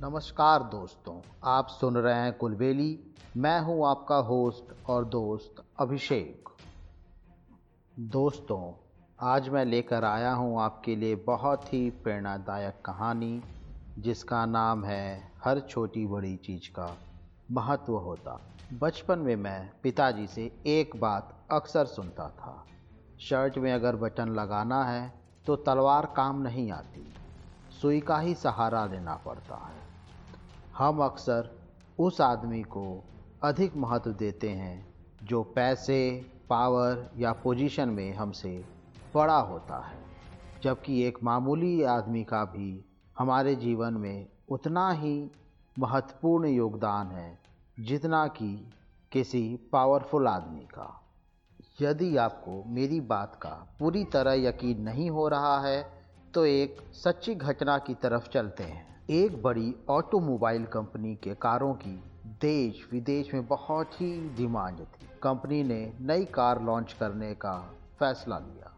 [0.00, 2.98] नमस्कार दोस्तों, आप सुन रहे हैं कुलबेली।
[3.36, 6.48] मैं हूँ आपका होस्ट और दोस्त अभिषेक।
[7.96, 8.60] दोस्तों,
[9.18, 13.40] आज मैं लेकर आया हूँ आपके लिए बहुत ही प्रेरणादायक कहानी,
[13.98, 16.92] जिसका नाम है हर छोटी बड़ी चीज़ का
[17.52, 18.40] महत्व होता।
[18.72, 22.64] बचपन में मैं पिताजी से एक बात अक्सर सुनता था,
[23.20, 25.12] शर्ट में अगर बटन लगाना है
[25.46, 27.12] तो तलवार काम नहीं आती।
[27.82, 29.82] सुई का ही सहारा लेना पड़ता है।
[30.76, 31.50] हम अक्सर
[31.98, 33.04] उस आदमी को
[33.42, 38.64] अधिक महत्व देते हैं जो पैसे, पावर या पोजीशन में हमसे
[39.14, 39.98] बड़ा होता है।
[40.62, 42.84] जबकि एक मामूली आदमी का भी
[43.18, 45.30] हमारे जीवन में उतना ही
[45.78, 47.38] महत्वपूर्ण योगदान है
[47.80, 48.72] जितना कि
[49.12, 51.02] किसी पावरफुल आदमी का।
[51.80, 56.05] यदि आपको मेरी बात का पूरी तरह यकीन नहीं हो रहा है
[56.36, 62.04] तो एक सच्ची घटना की तरफ़ चलते हैं। एक बड़ी ऑटोमोबाइल कंपनी के कारों की
[62.26, 68.38] देश विदेश में बहुत ही डिमांड थी। कंपनी ने नई कार लॉन्च करने का फैसला
[68.38, 68.72] लिया।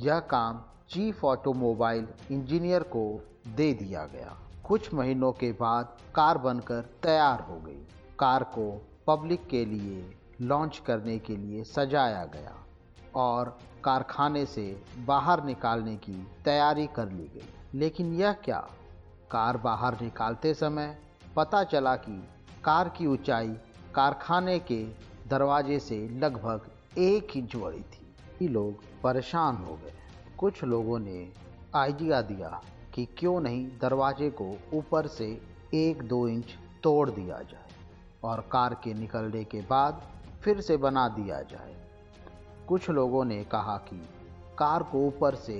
[0.00, 6.80] यह काम चीफ ऑटोमोबाइल इंजीनियर को दे दिया गया। कुछ महीनों के बाद कार बनकर
[7.02, 7.86] तैयार हो गई।
[8.18, 12.65] कार को पब्लिक के लिए लॉन्च करने के लिए सजाया गया।
[13.16, 18.68] और कारखाने से बाहर निकालने की तैयारी कर ली गई। लेकिन यह क्या?
[19.30, 20.98] कार बाहर निकालते समय
[21.36, 22.28] पता चला कि
[22.64, 23.56] कार की ऊंचाई
[23.94, 24.84] कारखाने के
[25.28, 26.60] दरवाजे से लगभग
[26.98, 29.92] एक इंच बड़ी थी। ये लोग परेशान हो गए।
[30.38, 31.32] कुछ लोगों ने
[31.74, 32.62] आइडिया दिया
[32.94, 35.42] कि क्यों नहीं दरवाजे को ऊपर से
[35.74, 37.68] एक दो इंच तोड़ दिया जाए
[38.24, 40.02] और कार के निकलने के बाद
[40.42, 41.85] फिर से बना दिया जाए।
[42.68, 43.96] कुछ लोगों ने कहा कि
[44.58, 45.54] कार को ऊपर से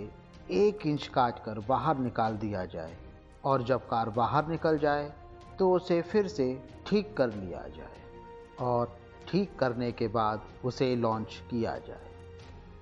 [0.51, 2.97] एक इंच काट कर बाहर निकाल दिया जाए
[3.45, 5.13] और जब कार बाहर निकल जाए
[5.59, 6.47] तो उसे फिर से
[6.87, 8.01] ठीक कर लिया जाए
[8.61, 8.97] और
[9.29, 12.11] ठीक करने के बाद उसे लॉन्च किया जाए।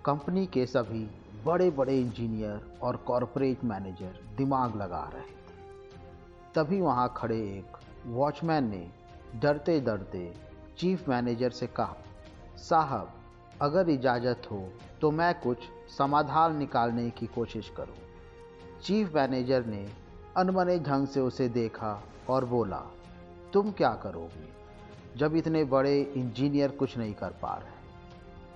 [0.04, 1.04] कंपनी के सभी
[1.44, 5.32] बड़े बड़े इंजीनियर और कॉरपोरेट मैनेजर दिमाग लगा रहे थे।
[6.54, 7.76] तभी वहाँ खड़े एक
[8.06, 8.87] वॉचमैन ने
[9.41, 10.32] डरते डरते
[10.78, 11.97] चीफ मैनेजर से कहा,
[12.59, 13.12] साहब
[13.62, 14.62] अगर इजाज़त हो
[15.00, 15.59] तो मैं कुछ
[15.98, 17.97] समाधान निकालने की कोशिश करूँ।
[18.82, 19.87] चीफ मैनेजर ने
[20.37, 22.82] अनमने ढंग से उसे देखा और बोला,
[23.53, 24.48] तुम क्या करोगे
[25.16, 27.72] जब इतने बड़े इंजीनियर कुछ नहीं कर पा रहे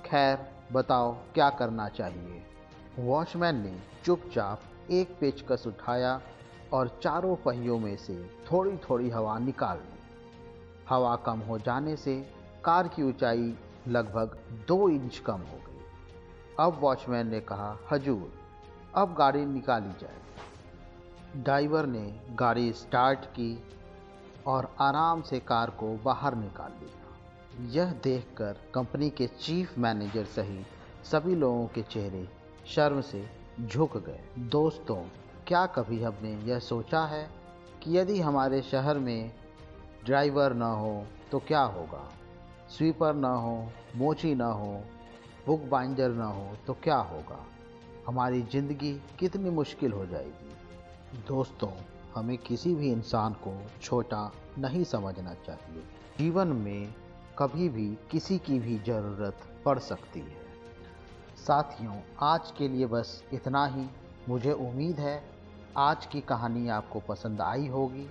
[0.08, 0.38] खैर,
[0.72, 2.42] बताओ, क्या करना चाहिए?
[2.98, 4.60] वॉचमैन ने चुपचाप
[4.90, 6.20] एक पेचकस उठाया
[6.72, 8.14] और चारों पहियों में से
[8.50, 9.96] थोड़ी थोड़ी हवा निकाल ली।
[10.88, 12.16] हवा कम हो जाने से
[12.64, 13.54] कार की ऊंचाई
[13.88, 15.80] लगभग दो इंच कम हो गई।
[16.60, 18.32] अब वॉचमैन ने कहा, हजूर,
[18.94, 23.64] अब गाड़ी निकाली जाए। ड्राइवर ने गाड़ी स्टार्ट की
[24.46, 26.94] और आराम से कार को बाहर निकाल लिया।
[27.70, 32.28] यह देखकर कंपनी के चीफ मैनेजर सहित सभी लोगों के चेहरे
[32.66, 33.30] शर्म से
[33.66, 35.02] झुक गए। दोस्तों,
[35.46, 37.30] क्या कभी हमने यह सोचा है
[37.82, 39.32] कि यदि हमारे शहर में
[40.04, 42.10] ड्राइवर न हो तो क्या होगा?
[42.68, 44.80] स्वीपर ना हो, मोची ना हो,
[45.46, 47.44] बुक बाइंडर ना हो तो क्या होगा?
[48.06, 51.70] हमारी ज़िंदगी कितनी मुश्किल हो जाएगी। दोस्तों,
[52.14, 55.82] हमें किसी भी इंसान को छोटा नहीं समझना चाहिए।
[56.18, 56.94] जीवन में
[57.38, 60.46] कभी भी किसी की भी ज़रूरत पड़ सकती है।
[61.36, 63.86] साथियों, आज के लिए बस इतना ही।
[64.28, 65.22] मुझे उम्मीद है
[65.76, 68.06] आज की कहानी आपको पसंद आई होगी।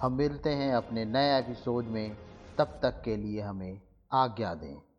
[0.00, 2.16] हम मिलते हैं अपने नए एपिसोड में।
[2.58, 3.80] तब तक के लिए हमें
[4.14, 4.91] आज्ञा दें।